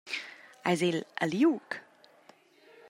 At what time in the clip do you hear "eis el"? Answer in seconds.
0.71-0.97